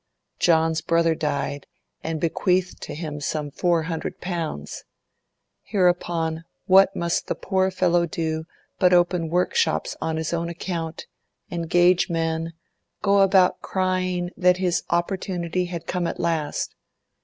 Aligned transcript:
John's 0.39 0.81
brother 0.81 1.13
died, 1.13 1.67
and 2.03 2.19
bequeathed 2.19 2.81
to 2.81 2.95
him 2.95 3.21
some 3.21 3.51
four 3.51 3.83
hundred 3.83 4.19
pounds. 4.19 4.83
Hereupon, 5.61 6.43
what 6.65 6.95
must 6.95 7.27
the 7.27 7.35
poor 7.35 7.69
fellow 7.69 8.07
do 8.07 8.45
but 8.79 8.93
open 8.93 9.29
workshops 9.29 9.95
on 10.01 10.17
his 10.17 10.33
own 10.33 10.49
account, 10.49 11.05
engage 11.51 12.09
men, 12.09 12.53
go 13.03 13.19
about 13.19 13.61
crying 13.61 14.31
that 14.35 14.57
his 14.57 14.81
opportunity 14.89 15.65
had 15.65 15.85
come 15.85 16.07
at 16.07 16.19
last. 16.19 16.73